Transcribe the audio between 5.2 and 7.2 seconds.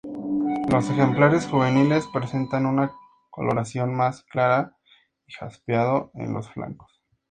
y jaspeado en los flancos.